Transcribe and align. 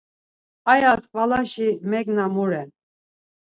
Aya 0.71 0.91
tkvalaşi 1.01 1.67
megna 1.89 2.25
mu 2.33 2.45
ren? 2.49 2.69